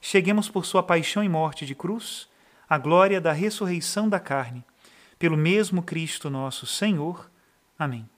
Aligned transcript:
cheguemos 0.00 0.48
por 0.48 0.64
sua 0.64 0.82
paixão 0.82 1.22
e 1.22 1.28
morte 1.28 1.66
de 1.66 1.74
cruz 1.74 2.28
à 2.68 2.78
glória 2.78 3.20
da 3.20 3.32
ressurreição 3.32 4.08
da 4.08 4.18
carne, 4.18 4.64
pelo 5.18 5.36
mesmo 5.36 5.82
Cristo 5.82 6.28
nosso 6.28 6.66
Senhor. 6.66 7.30
Amém. 7.78 8.08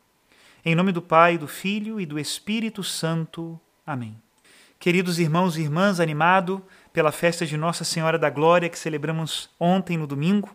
Em 0.65 0.75
nome 0.75 0.93
do 0.93 1.01
Pai, 1.01 1.39
do 1.39 1.47
Filho 1.47 2.01
e 2.01 2.07
do 2.07 2.19
Espírito 2.19 2.83
Santo. 2.83 3.61
Amém. 3.87 4.21
Queridos 4.79 5.19
irmãos 5.19 5.57
e 5.57 5.63
irmãs, 5.63 5.99
animado 5.99 6.65
pela 6.93 7.13
festa 7.13 7.45
de 7.45 7.57
Nossa 7.57 7.85
Senhora 7.85 8.19
da 8.19 8.31
Glória 8.31 8.69
que 8.69 8.79
celebramos 8.79 9.51
ontem 9.59 9.97
no 9.97 10.07
domingo, 10.07 10.51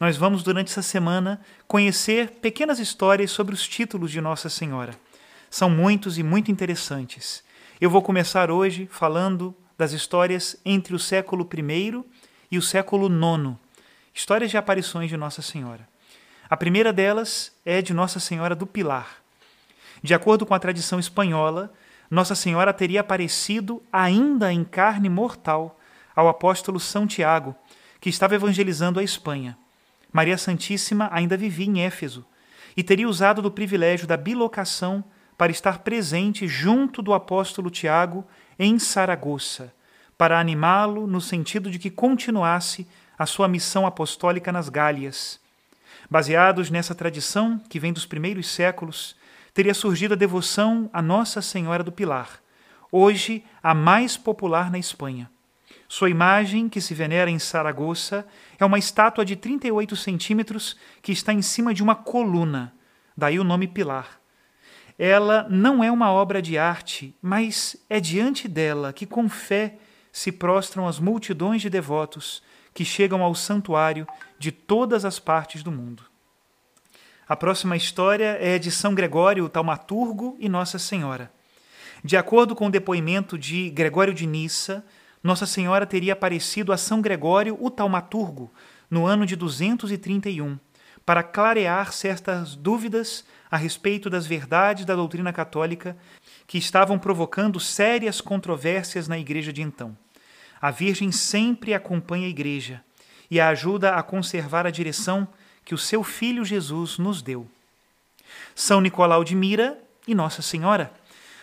nós 0.00 0.16
vamos 0.16 0.42
durante 0.42 0.70
essa 0.70 0.82
semana 0.82 1.40
conhecer 1.66 2.30
pequenas 2.40 2.78
histórias 2.78 3.30
sobre 3.30 3.54
os 3.54 3.66
títulos 3.66 4.10
de 4.10 4.20
Nossa 4.20 4.48
Senhora. 4.48 4.94
São 5.50 5.68
muitos 5.68 6.18
e 6.18 6.22
muito 6.22 6.50
interessantes. 6.50 7.42
Eu 7.80 7.90
vou 7.90 8.00
começar 8.00 8.50
hoje 8.50 8.88
falando 8.90 9.54
das 9.78 9.92
histórias 9.92 10.56
entre 10.64 10.92
o 10.92 10.98
século 10.98 11.48
I 11.56 12.04
e 12.50 12.58
o 12.58 12.62
século 12.62 13.06
IX, 13.06 13.56
histórias 14.12 14.50
de 14.50 14.56
aparições 14.56 15.08
de 15.08 15.16
Nossa 15.16 15.40
Senhora. 15.40 15.88
A 16.50 16.56
primeira 16.56 16.92
delas 16.92 17.52
é 17.64 17.80
de 17.80 17.94
Nossa 17.94 18.18
Senhora 18.18 18.56
do 18.56 18.66
Pilar. 18.66 19.22
De 20.02 20.12
acordo 20.14 20.44
com 20.44 20.54
a 20.54 20.58
tradição 20.58 20.98
espanhola, 20.98 21.72
Nossa 22.10 22.34
Senhora 22.34 22.72
teria 22.72 23.00
aparecido 23.00 23.80
ainda 23.92 24.52
em 24.52 24.64
carne 24.64 25.08
mortal 25.08 25.78
ao 26.16 26.26
apóstolo 26.26 26.80
São 26.80 27.06
Tiago, 27.06 27.54
que 28.00 28.10
estava 28.10 28.34
evangelizando 28.34 28.98
a 28.98 29.04
Espanha. 29.04 29.56
Maria 30.12 30.36
Santíssima 30.38 31.08
ainda 31.12 31.36
vivia 31.36 31.66
em 31.66 31.82
Éfeso 31.82 32.26
e 32.76 32.82
teria 32.82 33.08
usado 33.08 33.40
do 33.40 33.50
privilégio 33.50 34.06
da 34.06 34.16
bilocação 34.16 35.04
para 35.36 35.52
estar 35.52 35.80
presente 35.80 36.48
junto 36.48 37.00
do 37.00 37.14
apóstolo 37.14 37.70
Tiago 37.70 38.26
em 38.58 38.78
Saragoça, 38.78 39.72
para 40.16 40.40
animá-lo 40.40 41.06
no 41.06 41.20
sentido 41.20 41.70
de 41.70 41.78
que 41.78 41.90
continuasse 41.90 42.86
a 43.16 43.24
sua 43.24 43.46
missão 43.46 43.86
apostólica 43.86 44.50
nas 44.50 44.68
Gálias. 44.68 45.40
Baseados 46.10 46.70
nessa 46.70 46.94
tradição, 46.94 47.58
que 47.68 47.78
vem 47.78 47.92
dos 47.92 48.04
primeiros 48.04 48.48
séculos, 48.48 49.14
teria 49.54 49.74
surgido 49.74 50.14
a 50.14 50.16
devoção 50.16 50.90
a 50.92 51.00
Nossa 51.00 51.40
Senhora 51.40 51.84
do 51.84 51.92
Pilar, 51.92 52.40
hoje 52.90 53.44
a 53.62 53.74
mais 53.74 54.16
popular 54.16 54.70
na 54.70 54.78
Espanha. 54.78 55.30
Sua 55.88 56.10
imagem, 56.10 56.68
que 56.68 56.80
se 56.80 56.94
venera 56.94 57.30
em 57.30 57.38
Saragoça, 57.38 58.26
é 58.58 58.64
uma 58.64 58.78
estátua 58.78 59.24
de 59.24 59.36
38 59.36 59.96
centímetros 59.96 60.76
que 61.00 61.12
está 61.12 61.32
em 61.32 61.42
cima 61.42 61.72
de 61.72 61.82
uma 61.82 61.94
coluna, 61.94 62.72
daí 63.16 63.38
o 63.38 63.44
nome 63.44 63.68
Pilar 63.68 64.18
ela 64.98 65.46
não 65.48 65.84
é 65.84 65.92
uma 65.92 66.10
obra 66.10 66.42
de 66.42 66.58
arte, 66.58 67.14
mas 67.22 67.76
é 67.88 68.00
diante 68.00 68.48
dela 68.48 68.92
que 68.92 69.06
com 69.06 69.28
fé 69.28 69.76
se 70.10 70.32
prostram 70.32 70.88
as 70.88 70.98
multidões 70.98 71.62
de 71.62 71.70
devotos 71.70 72.42
que 72.74 72.84
chegam 72.84 73.22
ao 73.22 73.34
santuário 73.34 74.06
de 74.38 74.50
todas 74.50 75.04
as 75.04 75.20
partes 75.20 75.62
do 75.62 75.70
mundo. 75.70 76.02
A 77.28 77.36
próxima 77.36 77.76
história 77.76 78.38
é 78.40 78.58
de 78.58 78.70
São 78.70 78.94
Gregório, 78.94 79.44
o 79.44 79.48
taumaturgo, 79.48 80.36
e 80.40 80.48
Nossa 80.48 80.78
Senhora. 80.78 81.30
De 82.02 82.16
acordo 82.16 82.56
com 82.56 82.66
o 82.66 82.70
depoimento 82.70 83.38
de 83.38 83.70
Gregório 83.70 84.14
de 84.14 84.26
Nissa, 84.26 84.84
Nossa 85.22 85.46
Senhora 85.46 85.86
teria 85.86 86.14
aparecido 86.14 86.72
a 86.72 86.76
São 86.76 87.00
Gregório, 87.00 87.56
o 87.60 87.70
taumaturgo, 87.70 88.50
no 88.90 89.06
ano 89.06 89.26
de 89.26 89.36
231, 89.36 90.58
para 91.08 91.22
clarear 91.22 91.90
certas 91.90 92.54
dúvidas 92.54 93.24
a 93.50 93.56
respeito 93.56 94.10
das 94.10 94.26
verdades 94.26 94.84
da 94.84 94.94
doutrina 94.94 95.32
católica 95.32 95.96
que 96.46 96.58
estavam 96.58 96.98
provocando 96.98 97.58
sérias 97.58 98.20
controvérsias 98.20 99.08
na 99.08 99.18
igreja 99.18 99.50
de 99.50 99.62
então. 99.62 99.96
A 100.60 100.70
Virgem 100.70 101.10
sempre 101.10 101.72
acompanha 101.72 102.26
a 102.26 102.28
igreja 102.28 102.84
e 103.30 103.40
a 103.40 103.48
ajuda 103.48 103.94
a 103.94 104.02
conservar 104.02 104.66
a 104.66 104.70
direção 104.70 105.26
que 105.64 105.74
o 105.74 105.78
seu 105.78 106.04
filho 106.04 106.44
Jesus 106.44 106.98
nos 106.98 107.22
deu. 107.22 107.48
São 108.54 108.78
Nicolau 108.78 109.24
de 109.24 109.34
Mira 109.34 109.82
e 110.06 110.14
Nossa 110.14 110.42
Senhora. 110.42 110.92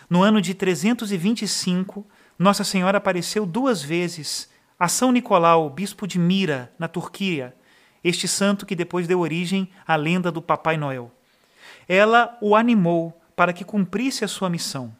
No 0.08 0.22
ano 0.22 0.40
de 0.40 0.54
325, 0.54 2.06
Nossa 2.38 2.62
Senhora 2.62 2.98
apareceu 2.98 3.44
duas 3.44 3.82
vezes 3.82 4.48
a 4.78 4.86
São 4.86 5.10
Nicolau, 5.10 5.68
bispo 5.68 6.06
de 6.06 6.20
Mira, 6.20 6.72
na 6.78 6.86
Turquia, 6.86 7.52
este 8.06 8.28
santo 8.28 8.66
que 8.66 8.76
depois 8.76 9.06
deu 9.06 9.20
origem 9.20 9.68
à 9.86 9.96
lenda 9.96 10.30
do 10.30 10.40
Papai 10.42 10.76
Noel 10.76 11.12
ela 11.88 12.36
o 12.40 12.56
animou 12.56 13.20
para 13.34 13.52
que 13.52 13.64
cumprisse 13.64 14.24
a 14.24 14.28
sua 14.28 14.50
missão. 14.50 14.94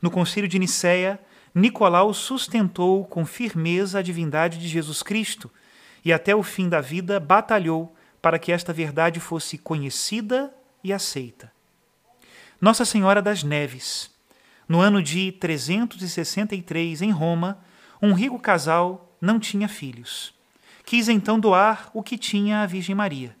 No 0.00 0.10
concílio 0.10 0.48
de 0.48 0.58
Nicéia, 0.58 1.20
Nicolau 1.54 2.12
sustentou 2.12 3.04
com 3.04 3.24
firmeza 3.24 3.98
a 3.98 4.02
divindade 4.02 4.58
de 4.58 4.68
Jesus 4.68 5.02
Cristo 5.02 5.50
e 6.04 6.12
até 6.12 6.34
o 6.34 6.42
fim 6.42 6.68
da 6.68 6.80
vida 6.80 7.20
batalhou 7.20 7.94
para 8.20 8.38
que 8.38 8.52
esta 8.52 8.72
verdade 8.72 9.20
fosse 9.20 9.56
conhecida 9.56 10.52
e 10.82 10.92
aceita. 10.92 11.52
Nossa 12.60 12.84
Senhora 12.84 13.22
das 13.22 13.42
Neves. 13.42 14.10
No 14.66 14.80
ano 14.80 15.02
de 15.02 15.30
363, 15.32 17.02
em 17.02 17.10
Roma, 17.10 17.58
um 18.00 18.14
rico 18.14 18.38
casal 18.38 19.14
não 19.20 19.38
tinha 19.38 19.68
filhos. 19.68 20.34
Quis 20.84 21.08
então 21.08 21.40
doar 21.40 21.90
o 21.94 22.02
que 22.02 22.18
tinha 22.18 22.60
à 22.60 22.66
Virgem 22.66 22.94
Maria. 22.94 23.34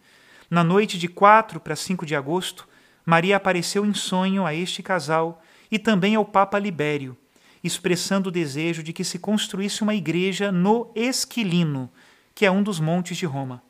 Na 0.50 0.64
noite 0.64 0.98
de 0.98 1.08
4 1.08 1.60
para 1.60 1.76
5 1.76 2.06
de 2.06 2.14
agosto, 2.14 2.66
Maria 3.04 3.36
apareceu 3.36 3.84
em 3.84 3.92
sonho 3.92 4.46
a 4.46 4.54
este 4.54 4.82
casal 4.82 5.42
e 5.70 5.78
também 5.78 6.14
ao 6.14 6.24
Papa 6.24 6.58
Libério, 6.58 7.16
expressando 7.62 8.28
o 8.28 8.32
desejo 8.32 8.82
de 8.82 8.92
que 8.92 9.04
se 9.04 9.18
construísse 9.18 9.82
uma 9.82 9.94
igreja 9.94 10.50
no 10.50 10.90
Esquilino, 10.94 11.90
que 12.34 12.46
é 12.46 12.50
um 12.50 12.62
dos 12.62 12.80
montes 12.80 13.16
de 13.16 13.26
Roma. 13.26 13.62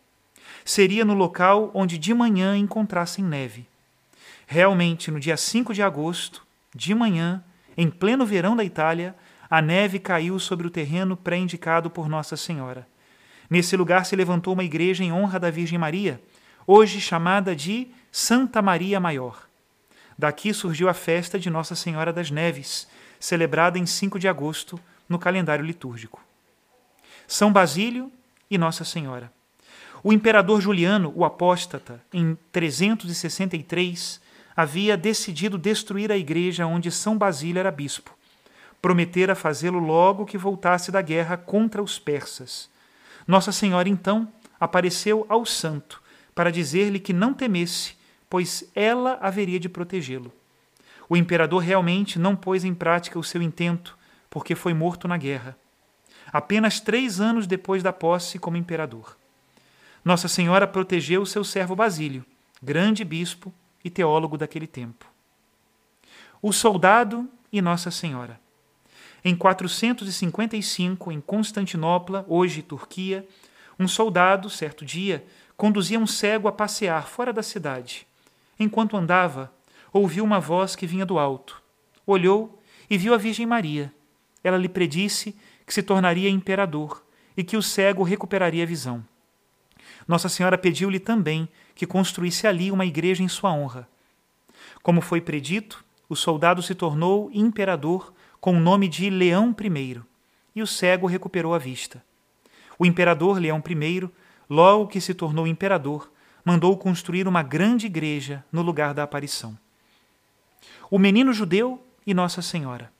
Seria 0.65 1.05
no 1.05 1.15
local 1.15 1.71
onde 1.75 1.99
de 1.99 2.15
manhã 2.15 2.57
encontrassem 2.57 3.25
neve. 3.25 3.67
Realmente, 4.47 5.11
no 5.11 5.19
dia 5.19 5.37
5 5.37 5.75
de 5.75 5.83
agosto, 5.83 6.47
de 6.75 6.95
manhã, 6.95 7.43
em 7.77 7.91
pleno 7.91 8.25
verão 8.25 8.55
da 8.55 8.65
Itália, 8.65 9.17
a 9.51 9.61
neve 9.61 9.99
caiu 9.99 10.39
sobre 10.39 10.67
o 10.67 10.71
terreno 10.71 11.17
pré-indicado 11.17 11.91
por 11.91 12.09
Nossa 12.09 12.37
Senhora. 12.37 12.87
Nesse 13.49 13.77
lugar 13.77 14.07
se 14.07 14.17
levantou 14.17 14.55
uma 14.55 14.65
igreja 14.65 15.05
em 15.05 15.13
honra 15.13 15.39
da 15.39 15.51
Virgem 15.51 15.79
Maria, 15.79 16.21
hoje 16.67 17.01
chamada 17.01 17.55
de 17.55 17.89
Santa 18.11 18.63
Maria 18.63 18.99
Maior. 18.99 19.47
Daqui 20.19 20.55
surgiu 20.55 20.89
a 20.89 20.95
festa 20.95 21.39
de 21.39 21.51
Nossa 21.51 21.75
Senhora 21.75 22.13
das 22.13 22.31
Neves, 22.31 22.87
celebrada 23.19 23.79
em 23.79 23.87
5 23.87 24.19
de 24.19 24.29
agosto 24.29 24.79
no 25.09 25.19
calendário 25.19 25.65
litúrgico. 25.65 26.23
São 27.27 27.53
Basílio 27.53 28.13
e 28.51 28.57
Nossa 28.57 28.85
Senhora. 28.85 29.33
O 30.03 30.13
imperador 30.13 30.61
Juliano, 30.61 31.13
o 31.17 31.25
apóstata, 31.25 32.01
em 32.13 32.37
363, 32.53 34.21
havia 34.55 34.97
decidido 34.97 35.59
destruir 35.59 36.13
a 36.13 36.17
igreja 36.17 36.67
onde 36.67 36.91
São 36.91 37.17
Basílio 37.17 37.59
era 37.59 37.71
bispo. 37.71 38.15
Prometera 38.81 39.35
fazê-lo 39.35 39.79
logo 39.79 40.27
que 40.27 40.37
voltasse 40.37 40.93
da 40.93 41.01
guerra 41.01 41.37
contra 41.37 41.83
os 41.83 41.99
persas. 41.99 42.69
Nossa 43.27 43.53
Senhora, 43.53 43.89
então, 43.89 44.31
apareceu 44.59 45.25
ao 45.29 45.45
santo 45.45 46.03
para 46.35 46.51
dizer-lhe 46.51 46.99
que 46.99 47.13
não 47.13 47.33
temesse, 47.33 47.97
pois 48.29 48.71
ela 48.75 49.19
haveria 49.21 49.61
de 49.61 49.69
protegê-lo. 49.69 50.33
O 51.09 51.17
imperador 51.17 51.63
realmente 51.63 52.19
não 52.19 52.35
pôs 52.35 52.65
em 52.65 52.75
prática 52.75 53.19
o 53.19 53.25
seu 53.25 53.43
intento, 53.43 53.97
porque 54.29 54.55
foi 54.55 54.75
morto 54.75 55.07
na 55.07 55.17
guerra, 55.17 55.57
apenas 56.33 56.81
três 56.81 57.21
anos 57.21 57.47
depois 57.47 57.83
da 57.83 57.93
posse 57.93 58.39
como 58.39 58.57
imperador. 58.57 59.17
Nossa 60.05 60.29
Senhora 60.29 60.67
protegeu 60.67 61.25
seu 61.25 61.45
servo 61.45 61.77
Basílio, 61.77 62.25
grande 62.63 63.05
bispo 63.05 63.53
e 63.85 63.91
teólogo 63.91 64.37
daquele 64.37 64.67
tempo. 64.67 65.07
O 66.43 66.53
soldado 66.53 67.29
e 67.53 67.63
Nossa 67.63 67.91
Senhora. 67.91 68.44
Em 69.27 69.35
455, 69.35 71.11
em 71.11 71.19
Constantinopla, 71.19 72.27
hoje 72.29 72.61
Turquia, 72.61 73.27
um 73.79 73.89
soldado, 73.89 74.51
certo 74.51 74.85
dia, 74.85 75.25
conduzia 75.57 75.99
um 75.99 76.07
cego 76.07 76.47
a 76.47 76.53
passear 76.53 77.07
fora 77.07 77.33
da 77.33 77.43
cidade. 77.43 78.07
Enquanto 78.61 78.99
andava, 78.99 79.51
ouviu 79.91 80.23
uma 80.23 80.39
voz 80.39 80.77
que 80.77 80.87
vinha 80.87 81.07
do 81.07 81.19
alto. 81.19 81.63
Olhou 82.07 82.63
e 82.91 82.99
viu 82.99 83.15
a 83.15 83.17
Virgem 83.17 83.47
Maria. 83.47 83.91
Ela 84.43 84.59
lhe 84.59 84.69
predisse 84.69 85.35
que 85.67 85.73
se 85.73 85.83
tornaria 85.83 86.29
imperador 86.29 87.03
e 87.35 87.43
que 87.43 87.57
o 87.57 87.63
cego 87.63 88.03
recuperaria 88.03 88.63
a 88.63 88.67
visão. 88.67 89.03
Nossa 90.07 90.29
Senhora 90.29 90.59
pediu-lhe 90.59 91.01
também 91.01 91.49
que 91.75 91.87
construísse 91.87 92.47
ali 92.47 92.71
uma 92.71 92.85
igreja 92.85 93.23
em 93.23 93.29
sua 93.29 93.53
honra. 93.55 93.89
Como 94.83 95.01
foi 95.01 95.23
predito, 95.23 95.83
o 96.11 96.15
soldado 96.15 96.63
se 96.63 96.75
tornou 96.75 97.31
imperador 97.33 98.14
com 98.45 98.59
o 98.59 98.61
nome 98.61 98.89
de 98.89 99.09
Leão 99.09 99.57
I, 99.59 100.03
e 100.55 100.61
o 100.61 100.67
cego 100.67 101.07
recuperou 101.07 101.55
a 101.55 101.59
vista. 101.59 102.05
O 102.79 102.85
imperador 102.85 103.39
Leão 103.39 103.65
I, 103.67 104.11
logo 104.51 104.87
que 104.87 105.01
se 105.01 105.15
tornou 105.15 105.47
imperador, 105.47 106.13
mandou 106.45 106.77
construir 106.77 107.27
uma 107.27 107.43
grande 107.43 107.87
igreja 107.87 108.45
no 108.53 108.61
lugar 108.61 108.93
da 108.93 109.03
aparição. 109.03 109.57
O 110.91 110.99
menino 110.99 111.33
judeu 111.33 111.83
e 112.07 112.13
Nossa 112.13 112.43
Senhora. 112.43 112.93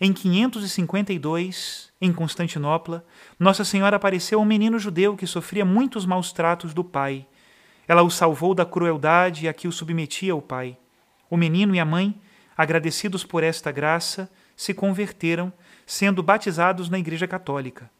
Em 0.00 0.12
552, 0.12 1.92
em 2.00 2.12
Constantinopla, 2.12 3.04
Nossa 3.40 3.64
Senhora 3.64 3.96
apareceu 3.96 4.38
a 4.38 4.42
um 4.42 4.46
menino 4.46 4.78
judeu 4.78 5.16
que 5.16 5.26
sofria 5.26 5.64
muitos 5.64 6.06
maus 6.06 6.32
tratos 6.32 6.72
do 6.72 6.84
pai. 6.84 7.26
Ela 7.88 8.04
o 8.04 8.10
salvou 8.10 8.54
da 8.54 8.64
crueldade 8.64 9.48
a 9.48 9.52
que 9.52 9.66
o 9.66 9.72
submetia 9.72 10.36
o 10.36 10.40
pai. 10.40 10.78
O 11.28 11.36
menino 11.36 11.74
e 11.74 11.80
a 11.80 11.84
mãe, 11.84 12.14
agradecidos 12.56 13.24
por 13.24 13.42
esta 13.42 13.72
graça, 13.72 14.30
se 14.60 14.74
converteram, 14.74 15.50
sendo 15.86 16.22
batizados 16.22 16.90
na 16.90 16.98
Igreja 16.98 17.26
Católica. 17.26 17.90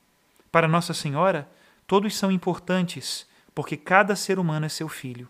Para 0.52 0.68
Nossa 0.68 0.92
Senhora, 0.92 1.48
todos 1.86 2.14
são 2.14 2.30
importantes, 2.30 3.26
porque 3.54 3.78
cada 3.78 4.14
ser 4.14 4.38
humano 4.38 4.66
é 4.66 4.68
seu 4.68 4.86
filho. 4.86 5.26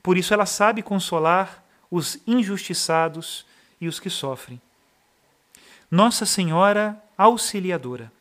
Por 0.00 0.16
isso 0.16 0.32
ela 0.32 0.46
sabe 0.46 0.80
consolar 0.80 1.64
os 1.90 2.20
injustiçados 2.28 3.44
e 3.80 3.88
os 3.88 3.98
que 3.98 4.08
sofrem. 4.08 4.60
Nossa 5.90 6.24
Senhora 6.24 6.96
Auxiliadora. 7.16 8.12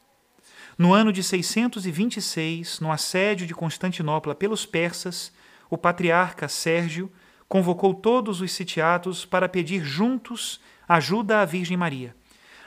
No 0.80 0.96
ano 0.96 1.14
de 1.14 1.22
626, 1.22 2.80
no 2.80 2.92
assédio 2.92 3.46
de 3.46 3.54
Constantinopla 3.54 4.34
pelos 4.34 4.66
persas, 4.66 5.32
o 5.70 5.78
patriarca 5.78 6.48
Sérgio 6.48 7.12
convocou 7.48 7.94
todos 7.94 8.42
os 8.42 8.52
sitiados 8.52 9.26
para 9.26 9.48
pedir 9.48 9.86
juntos 9.86 10.60
ajuda 10.88 11.42
à 11.42 11.46
Virgem 11.46 11.78
Maria. 11.78 12.16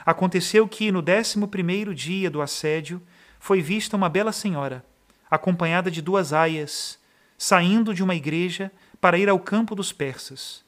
Aconteceu 0.05 0.67
que, 0.67 0.91
no 0.91 1.01
décimo 1.01 1.47
primeiro 1.47 1.93
dia 1.93 2.29
do 2.29 2.41
assédio, 2.41 3.01
foi 3.39 3.61
vista 3.61 3.95
uma 3.95 4.09
bela 4.09 4.31
senhora, 4.31 4.85
acompanhada 5.29 5.89
de 5.91 6.01
duas 6.01 6.33
aias, 6.33 6.99
saindo 7.37 7.93
de 7.93 8.03
uma 8.03 8.15
igreja 8.15 8.71
para 8.99 9.17
ir 9.17 9.29
ao 9.29 9.39
campo 9.39 9.75
dos 9.75 9.91
persas. 9.91 10.63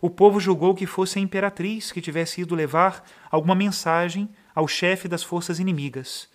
O 0.00 0.10
povo 0.10 0.40
julgou 0.40 0.74
que 0.74 0.86
fosse 0.86 1.18
a 1.18 1.22
imperatriz 1.22 1.92
que 1.92 2.00
tivesse 2.00 2.40
ido 2.40 2.54
levar 2.54 3.04
alguma 3.30 3.54
mensagem 3.54 4.28
ao 4.54 4.66
chefe 4.66 5.06
das 5.06 5.22
forças 5.22 5.60
inimigas. 5.60 6.28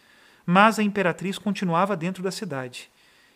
Mas 0.45 0.79
a 0.79 0.83
imperatriz 0.83 1.38
continuava 1.38 1.95
dentro 1.95 2.23
da 2.23 2.31
cidade. 2.31 2.89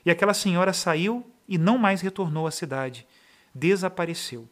E 0.05 0.09
aquela 0.09 0.33
senhora 0.33 0.71
saiu 0.71 1.29
e 1.47 1.57
não 1.57 1.77
mais 1.77 1.99
retornou 1.99 2.47
à 2.47 2.51
cidade. 2.51 3.05
Desapareceu. 3.53 4.47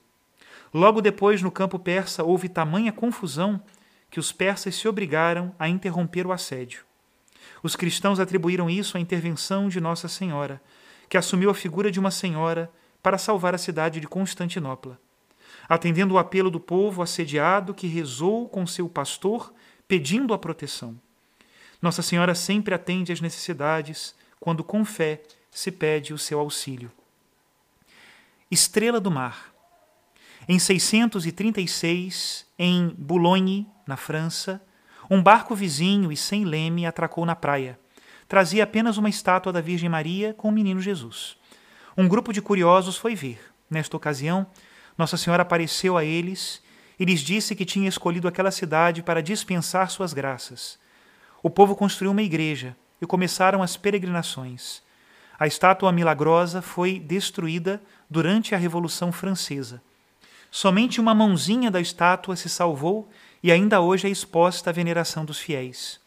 Logo 0.73 1.01
depois, 1.01 1.41
no 1.41 1.49
campo 1.49 1.79
persa, 1.79 2.23
houve 2.23 2.49
tamanha 2.49 2.91
confusão 2.91 3.61
que 4.09 4.19
os 4.19 4.31
persas 4.31 4.75
se 4.75 4.87
obrigaram 4.87 5.53
a 5.59 5.67
interromper 5.67 6.25
o 6.25 6.31
assédio. 6.31 6.83
Os 7.61 7.75
cristãos 7.75 8.19
atribuíram 8.19 8.69
isso 8.69 8.97
à 8.97 8.99
intervenção 8.99 9.69
de 9.69 9.79
Nossa 9.79 10.07
Senhora, 10.07 10.61
que 11.07 11.17
assumiu 11.17 11.49
a 11.49 11.55
figura 11.55 11.91
de 11.91 11.99
uma 11.99 12.11
senhora 12.11 12.71
para 13.01 13.17
salvar 13.17 13.53
a 13.53 13.57
cidade 13.57 13.99
de 13.99 14.07
Constantinopla 14.07 14.99
atendendo 15.69 16.15
o 16.15 16.17
apelo 16.17 16.49
do 16.49 16.59
povo 16.59 17.03
assediado 17.03 17.75
que 17.75 17.85
rezou 17.85 18.49
com 18.49 18.65
seu 18.65 18.89
pastor 18.89 19.53
pedindo 19.87 20.33
a 20.33 20.37
proteção. 20.37 20.99
Nossa 21.79 22.01
Senhora 22.01 22.33
sempre 22.33 22.73
atende 22.73 23.13
às 23.13 23.21
necessidades 23.21 24.15
quando 24.39 24.63
com 24.63 24.83
fé 24.83 25.21
se 25.51 25.71
pede 25.71 26.11
o 26.11 26.17
seu 26.17 26.39
auxílio. 26.39 26.91
Estrela 28.49 28.99
do 28.99 29.11
Mar. 29.11 29.48
Em 30.51 30.57
636, 30.57 32.43
em 32.57 32.95
Boulogne, 32.97 33.67
na 33.85 33.95
França, 33.95 34.59
um 35.07 35.21
barco 35.21 35.53
vizinho 35.53 36.11
e 36.11 36.17
sem 36.17 36.43
leme 36.43 36.87
atracou 36.87 37.23
na 37.23 37.35
praia. 37.35 37.79
Trazia 38.27 38.63
apenas 38.63 38.97
uma 38.97 39.09
estátua 39.09 39.53
da 39.53 39.61
Virgem 39.61 39.87
Maria 39.87 40.33
com 40.33 40.49
o 40.49 40.51
menino 40.51 40.81
Jesus. 40.81 41.37
Um 41.95 42.07
grupo 42.07 42.33
de 42.33 42.41
curiosos 42.41 42.97
foi 42.97 43.13
ver. 43.13 43.39
Nesta 43.69 43.95
ocasião, 43.95 44.47
nossa 44.97 45.17
Senhora 45.17 45.43
apareceu 45.43 45.95
a 45.95 46.03
eles 46.03 46.63
e 46.99 47.05
lhes 47.05 47.19
disse 47.19 47.55
que 47.55 47.63
tinha 47.63 47.87
escolhido 47.87 48.27
aquela 48.27 48.49
cidade 48.49 49.03
para 49.03 49.21
dispensar 49.21 49.87
suas 49.91 50.13
graças. 50.13 50.79
O 51.43 51.51
povo 51.51 51.75
construiu 51.75 52.09
uma 52.09 52.23
igreja 52.23 52.75
e 52.99 53.05
começaram 53.05 53.61
as 53.61 53.77
peregrinações. 53.77 54.81
A 55.37 55.45
estátua 55.45 55.91
milagrosa 55.91 56.59
foi 56.59 56.97
destruída 56.97 57.79
durante 58.09 58.55
a 58.55 58.57
Revolução 58.57 59.11
Francesa. 59.11 59.79
Somente 60.51 60.99
uma 60.99 61.13
mãozinha 61.13 61.69
da 61.69 61.79
estátua 61.79 62.35
se 62.35 62.49
salvou 62.49 63.07
e 63.41 63.51
ainda 63.51 63.81
hoje 63.81 64.07
é 64.07 64.09
exposta 64.09 64.71
à 64.71 64.73
veneração 64.73 65.23
dos 65.23 65.39
fiéis. 65.39 65.99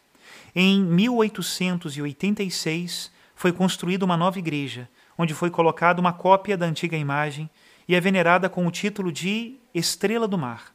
Em 0.55 0.83
1886 0.83 3.11
foi 3.35 3.53
construída 3.53 4.05
uma 4.05 4.17
nova 4.17 4.39
igreja, 4.39 4.89
onde 5.17 5.33
foi 5.33 5.51
colocada 5.51 6.01
uma 6.01 6.13
cópia 6.13 6.57
da 6.57 6.67
antiga 6.67 6.97
imagem 6.97 7.49
e 7.89 7.95
é 7.95 8.01
venerada 8.01 8.49
com 8.49 8.67
o 8.67 8.71
título 8.71 9.13
de 9.13 9.57
Estrela 9.75 10.29
do 10.29 10.37
Mar. 10.37 10.75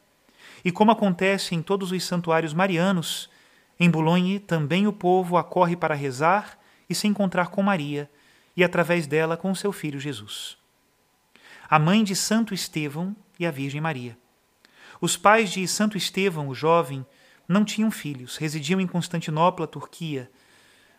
E 0.64 0.72
como 0.72 0.92
acontece 0.92 1.54
em 1.54 1.62
todos 1.62 1.92
os 1.92 2.04
santuários 2.04 2.54
marianos, 2.54 3.30
em 3.80 3.90
Boulogne 3.90 4.40
também 4.40 4.88
o 4.88 4.94
povo 4.94 5.38
acorre 5.38 5.76
para 5.76 5.94
rezar 5.94 6.58
e 6.90 6.96
se 6.96 7.08
encontrar 7.08 7.50
com 7.50 7.62
Maria, 7.62 8.10
e 8.56 8.64
através 8.64 9.06
dela 9.06 9.38
com 9.38 9.54
seu 9.54 9.72
filho 9.72 10.00
Jesus. 10.00 10.58
A 11.70 11.78
mãe 11.78 12.04
de 12.04 12.16
Santo 12.16 12.54
Estevão 12.54 13.16
e 13.40 13.46
a 13.46 13.52
Virgem 13.52 13.82
Maria. 13.82 14.18
Os 15.00 15.16
pais 15.16 15.52
de 15.52 15.68
Santo 15.68 15.98
Estevão, 15.98 16.48
o 16.48 16.56
jovem, 16.56 17.06
não 17.48 17.64
tinham 17.64 17.92
filhos, 17.92 18.38
residiam 18.38 18.82
em 18.82 18.88
Constantinopla, 18.88 19.68
Turquia. 19.68 20.30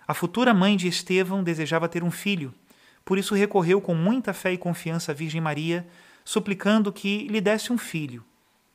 A 0.07 0.14
futura 0.14 0.54
mãe 0.54 0.76
de 0.76 0.88
Estevão 0.88 1.42
desejava 1.42 1.88
ter 1.88 2.02
um 2.02 2.11
filho, 2.11 2.54
por 3.04 3.18
isso 3.18 3.35
recorreu 3.35 3.80
com 3.80 3.95
muita 3.95 4.33
fé 4.33 4.52
e 4.52 4.59
confiança 4.59 5.12
à 5.12 5.14
Virgem 5.14 5.40
Maria, 5.40 5.87
suplicando 6.25 6.92
que 6.92 7.26
lhe 7.28 7.40
desse 7.40 7.73
um 7.73 7.78
filho. 7.78 8.25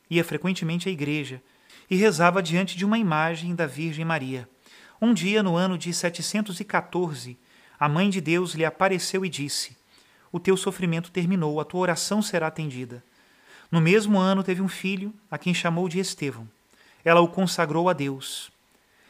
Ia 0.09 0.23
frequentemente 0.23 0.89
à 0.89 0.91
igreja 0.91 1.41
e 1.89 1.95
rezava 1.95 2.41
diante 2.41 2.75
de 2.75 2.85
uma 2.85 2.97
imagem 2.97 3.55
da 3.55 3.65
Virgem 3.65 4.05
Maria. 4.05 4.49
Um 5.01 5.13
dia, 5.13 5.43
no 5.43 5.55
ano 5.55 5.77
de 5.77 5.93
714, 5.93 7.37
a 7.79 7.89
Mãe 7.89 8.09
de 8.09 8.21
Deus 8.21 8.53
lhe 8.53 8.65
apareceu 8.65 9.25
e 9.25 9.29
disse: 9.29 9.75
O 10.31 10.39
teu 10.39 10.55
sofrimento 10.55 11.11
terminou, 11.11 11.59
a 11.59 11.65
tua 11.65 11.81
oração 11.81 12.21
será 12.21 12.47
atendida. 12.47 13.03
No 13.73 13.81
mesmo 13.81 14.19
ano 14.19 14.43
teve 14.43 14.61
um 14.61 14.67
filho, 14.67 15.11
a 15.31 15.35
quem 15.35 15.51
chamou 15.51 15.89
de 15.89 15.97
Estevão. 15.97 16.47
Ela 17.03 17.21
o 17.21 17.27
consagrou 17.27 17.89
a 17.89 17.93
Deus. 17.93 18.51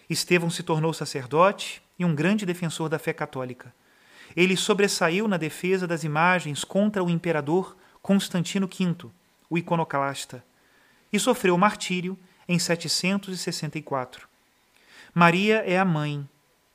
Estevão 0.09 0.49
se 0.49 0.63
tornou 0.63 0.93
sacerdote 0.93 1.81
e 1.99 2.05
um 2.05 2.15
grande 2.15 2.45
defensor 2.45 2.87
da 2.87 2.97
fé 2.97 3.11
católica. 3.11 3.75
Ele 4.33 4.55
sobressaiu 4.55 5.27
na 5.27 5.35
defesa 5.35 5.85
das 5.85 6.05
imagens 6.05 6.63
contra 6.63 7.03
o 7.03 7.09
imperador 7.09 7.75
Constantino 8.01 8.65
V, 8.65 9.07
o 9.49 9.57
iconoclasta, 9.57 10.41
e 11.11 11.19
sofreu 11.19 11.57
martírio 11.57 12.17
em 12.47 12.57
764. 12.57 14.29
Maria 15.13 15.57
é 15.67 15.77
a 15.77 15.83
mãe, 15.83 16.25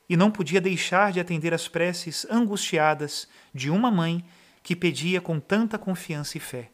e 0.07 0.15
não 0.15 0.29
podia 0.29 0.61
deixar 0.61 1.11
de 1.11 1.19
atender 1.19 1.55
às 1.55 1.67
preces 1.67 2.27
angustiadas 2.29 3.27
de 3.51 3.71
uma 3.71 3.89
mãe 3.89 4.23
que 4.61 4.75
pedia 4.75 5.19
com 5.19 5.39
tanta 5.39 5.79
confiança 5.79 6.37
e 6.37 6.39
fé. 6.39 6.69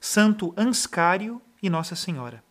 Santo 0.00 0.54
Anscário 0.56 1.42
e 1.62 1.68
Nossa 1.68 1.96
Senhora. 1.96 2.42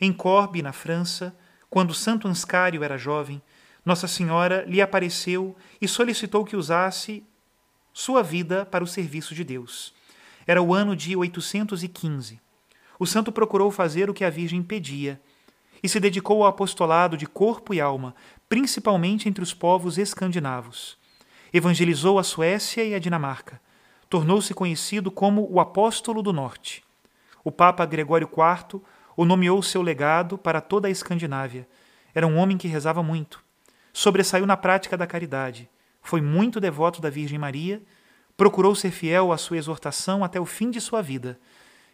Em 0.00 0.12
Corbe, 0.12 0.62
na 0.62 0.72
França, 0.72 1.34
quando 1.70 1.94
Santo 1.94 2.28
Anscário 2.28 2.84
era 2.84 2.98
jovem, 2.98 3.42
Nossa 3.84 4.06
Senhora 4.06 4.64
lhe 4.66 4.80
apareceu 4.80 5.56
e 5.80 5.88
solicitou 5.88 6.44
que 6.44 6.56
usasse 6.56 7.24
sua 7.92 8.22
vida 8.22 8.66
para 8.66 8.84
o 8.84 8.86
serviço 8.86 9.34
de 9.34 9.44
Deus. 9.44 9.94
Era 10.46 10.60
o 10.60 10.74
ano 10.74 10.94
de 10.94 11.16
815. 11.16 12.40
O 12.98 13.06
santo 13.06 13.32
procurou 13.32 13.70
fazer 13.70 14.10
o 14.10 14.14
que 14.14 14.24
a 14.24 14.30
Virgem 14.30 14.62
pedia 14.62 15.20
e 15.82 15.88
se 15.88 16.00
dedicou 16.00 16.42
ao 16.42 16.48
apostolado 16.48 17.16
de 17.16 17.26
corpo 17.26 17.74
e 17.74 17.80
alma, 17.80 18.14
principalmente 18.48 19.28
entre 19.28 19.42
os 19.42 19.52
povos 19.52 19.98
escandinavos. 19.98 20.96
Evangelizou 21.52 22.18
a 22.18 22.22
Suécia 22.22 22.84
e 22.84 22.94
a 22.94 22.98
Dinamarca. 22.98 23.60
Tornou-se 24.08 24.52
conhecido 24.54 25.10
como 25.10 25.50
o 25.50 25.60
Apóstolo 25.60 26.22
do 26.22 26.32
Norte. 26.32 26.84
O 27.42 27.50
Papa 27.50 27.84
Gregório 27.84 28.28
IV 28.28 28.80
o 29.16 29.24
nomeou 29.24 29.62
seu 29.62 29.82
legado 29.82 30.36
para 30.36 30.60
toda 30.60 30.88
a 30.88 30.90
Escandinávia. 30.90 31.68
Era 32.14 32.26
um 32.26 32.36
homem 32.36 32.56
que 32.56 32.68
rezava 32.68 33.02
muito. 33.02 33.42
Sobressaiu 33.92 34.46
na 34.46 34.56
prática 34.56 34.96
da 34.96 35.06
caridade. 35.06 35.68
Foi 36.02 36.20
muito 36.20 36.60
devoto 36.60 37.00
da 37.00 37.10
Virgem 37.10 37.38
Maria, 37.38 37.82
procurou 38.36 38.74
ser 38.74 38.90
fiel 38.90 39.32
à 39.32 39.38
sua 39.38 39.56
exortação 39.56 40.24
até 40.24 40.40
o 40.40 40.44
fim 40.44 40.70
de 40.70 40.80
sua 40.80 41.00
vida 41.00 41.38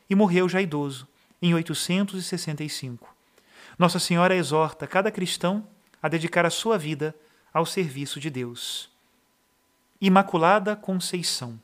e 0.09 0.15
morreu 0.15 0.49
já 0.49 0.61
idoso, 0.61 1.07
em 1.41 1.55
865. 1.55 3.15
Nossa 3.79 3.99
Senhora 3.99 4.35
exorta 4.35 4.87
cada 4.87 5.11
cristão 5.11 5.67
a 6.03 6.09
dedicar 6.09 6.45
a 6.45 6.51
sua 6.51 6.77
vida 6.77 7.15
ao 7.53 7.65
serviço 7.65 8.19
de 8.19 8.29
Deus. 8.29 8.91
Imaculada 10.01 10.75
Conceição. 10.75 11.59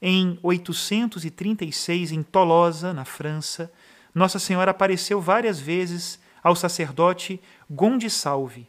Em 0.00 0.38
836, 0.42 2.12
em 2.12 2.22
Tolosa, 2.22 2.92
na 2.92 3.04
França, 3.04 3.72
Nossa 4.14 4.38
Senhora 4.38 4.70
apareceu 4.70 5.20
várias 5.20 5.58
vezes 5.58 6.20
ao 6.42 6.54
sacerdote 6.54 7.40
Gondisalve. 7.70 8.68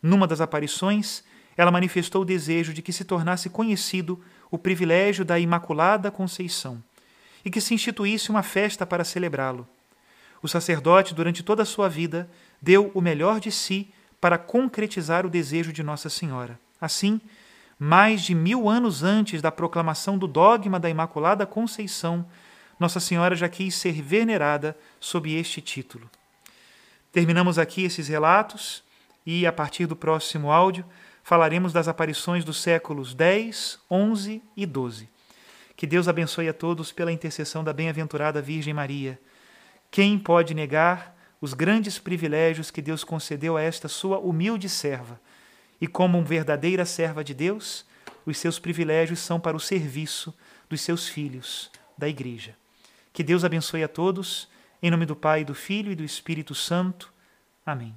Numa 0.00 0.26
das 0.26 0.40
aparições, 0.40 1.24
ela 1.56 1.72
manifestou 1.72 2.22
o 2.22 2.24
desejo 2.24 2.72
de 2.72 2.80
que 2.80 2.92
se 2.92 3.04
tornasse 3.04 3.50
conhecido 3.50 4.22
o 4.50 4.56
privilégio 4.56 5.24
da 5.24 5.38
Imaculada 5.38 6.10
Conceição 6.10 6.82
e 7.44 7.50
que 7.50 7.60
se 7.60 7.74
instituísse 7.74 8.30
uma 8.30 8.42
festa 8.42 8.86
para 8.86 9.04
celebrá-lo. 9.04 9.68
O 10.40 10.48
sacerdote, 10.48 11.14
durante 11.14 11.42
toda 11.42 11.64
a 11.64 11.66
sua 11.66 11.88
vida, 11.88 12.30
deu 12.62 12.92
o 12.94 13.00
melhor 13.00 13.40
de 13.40 13.50
si 13.50 13.92
para 14.20 14.38
concretizar 14.38 15.26
o 15.26 15.30
desejo 15.30 15.72
de 15.72 15.82
Nossa 15.82 16.08
Senhora. 16.08 16.58
Assim, 16.80 17.20
mais 17.78 18.22
de 18.22 18.34
mil 18.34 18.68
anos 18.68 19.02
antes 19.02 19.40
da 19.40 19.52
proclamação 19.52 20.18
do 20.18 20.26
dogma 20.26 20.80
da 20.80 20.90
Imaculada 20.90 21.46
Conceição, 21.46 22.26
Nossa 22.78 22.98
Senhora 22.98 23.36
já 23.36 23.48
quis 23.48 23.74
ser 23.74 24.02
venerada 24.02 24.76
sob 24.98 25.32
este 25.32 25.60
título. 25.60 26.10
Terminamos 27.12 27.58
aqui 27.58 27.84
esses 27.84 28.08
relatos 28.08 28.82
e, 29.24 29.46
a 29.46 29.52
partir 29.52 29.86
do 29.86 29.94
próximo 29.94 30.50
áudio, 30.50 30.84
falaremos 31.22 31.72
das 31.72 31.88
aparições 31.88 32.44
dos 32.44 32.60
séculos 32.60 33.14
10, 33.14 33.78
11 33.90 34.42
e 34.56 34.66
12. 34.66 35.08
Que 35.76 35.86
Deus 35.86 36.08
abençoe 36.08 36.48
a 36.48 36.52
todos 36.52 36.90
pela 36.90 37.12
intercessão 37.12 37.62
da 37.62 37.72
bem-aventurada 37.72 38.42
Virgem 38.42 38.74
Maria. 38.74 39.20
Quem 39.90 40.18
pode 40.18 40.52
negar 40.52 41.16
os 41.40 41.54
grandes 41.54 41.98
privilégios 41.98 42.70
que 42.70 42.82
Deus 42.82 43.04
concedeu 43.04 43.56
a 43.56 43.62
esta 43.62 43.86
sua 43.86 44.18
humilde 44.18 44.68
serva? 44.68 45.20
E 45.80 45.86
como 45.86 46.22
verdadeira 46.24 46.84
serva 46.84 47.22
de 47.22 47.34
Deus, 47.34 47.86
os 48.26 48.36
seus 48.36 48.58
privilégios 48.58 49.20
são 49.20 49.38
para 49.38 49.56
o 49.56 49.60
serviço 49.60 50.34
dos 50.68 50.80
seus 50.80 51.08
filhos, 51.08 51.70
da 51.96 52.08
Igreja. 52.08 52.56
Que 53.12 53.22
Deus 53.22 53.44
abençoe 53.44 53.82
a 53.82 53.88
todos, 53.88 54.48
em 54.82 54.90
nome 54.90 55.06
do 55.06 55.16
Pai, 55.16 55.44
do 55.44 55.54
Filho 55.54 55.90
e 55.90 55.96
do 55.96 56.04
Espírito 56.04 56.54
Santo. 56.54 57.12
Amém. 57.64 57.94